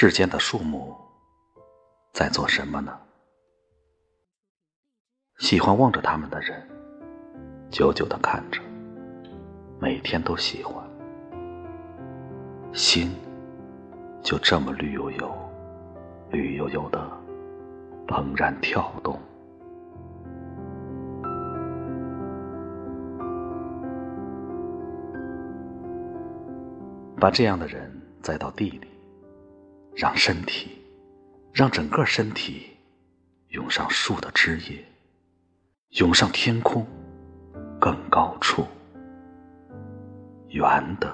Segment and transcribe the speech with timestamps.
[0.00, 0.94] 世间的树木
[2.12, 2.96] 在做什么呢？
[5.38, 6.64] 喜欢望着他们的人，
[7.68, 8.60] 久久的看着，
[9.80, 10.88] 每天都喜欢，
[12.72, 13.10] 心
[14.22, 15.36] 就这么绿油油、
[16.30, 17.00] 绿油油的
[18.06, 19.18] 怦然跳动。
[27.18, 28.87] 把这样的人栽到地里，
[30.00, 30.80] 让身体，
[31.52, 32.68] 让整个身体
[33.48, 34.78] 涌上树的枝叶，
[35.98, 36.86] 涌上天空
[37.80, 38.64] 更高处，
[40.50, 41.12] 圆的，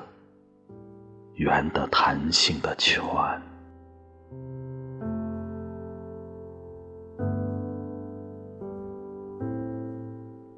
[1.37, 3.03] 圆的弹性的泉。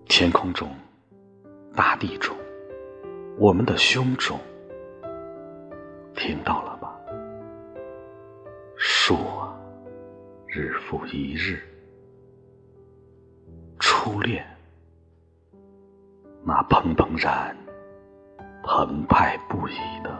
[0.08, 0.68] 天空中，
[1.76, 2.36] 大地中，
[3.38, 4.36] 我们的胸中。
[6.16, 6.95] 听到了吧，
[9.08, 9.56] 树啊，
[10.48, 11.62] 日复一日，
[13.78, 14.44] 初恋，
[16.42, 17.56] 那怦怦然、
[18.64, 20.10] 澎湃不已的。